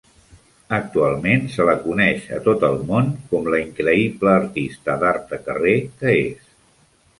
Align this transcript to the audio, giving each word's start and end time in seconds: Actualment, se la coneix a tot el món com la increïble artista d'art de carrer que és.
Actualment, 0.77 1.43
se 1.55 1.67
la 1.69 1.75
coneix 1.83 2.23
a 2.39 2.39
tot 2.47 2.65
el 2.71 2.79
món 2.89 3.13
com 3.35 3.51
la 3.55 3.61
increïble 3.67 4.33
artista 4.39 4.99
d'art 5.05 5.31
de 5.35 5.43
carrer 5.51 5.79
que 6.03 6.19
és. 6.27 6.53